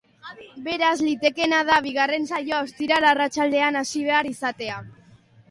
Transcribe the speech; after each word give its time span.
Beraz, 0.67 0.93
litekeena 1.07 1.59
da 1.67 1.77
bigarren 1.87 2.25
saioa 2.31 2.63
ostiral 2.69 3.07
arratsaldean 3.11 3.79
hasi 3.83 4.03
behar 4.09 4.33
izatea. 4.35 4.83